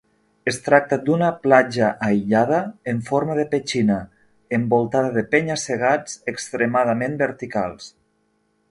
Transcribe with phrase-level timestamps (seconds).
[0.51, 2.61] Es tracta d'una platja aïllada
[2.93, 3.99] en forma de petxina,
[4.61, 7.97] envoltada de penya-segats extremadament verticals.